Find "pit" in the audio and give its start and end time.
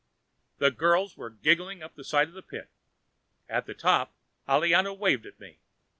2.41-2.71